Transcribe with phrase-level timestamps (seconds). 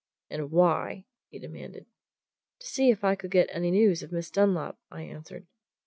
[0.31, 1.85] "And why?" he demanded.
[2.57, 5.45] "To see if I could get any news of Miss Dunlop," I answered.